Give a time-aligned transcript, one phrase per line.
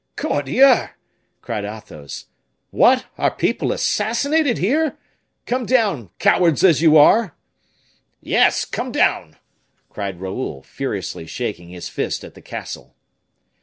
[0.15, 0.87] "Cordieu!"
[1.43, 2.25] cried Athos.
[2.71, 4.97] "What, are people assassinated here?
[5.45, 7.35] Come down, cowards as you are!"
[8.19, 9.35] "Yes, come down!"
[9.89, 12.95] cried Raoul, furiously shaking his fist at the castle.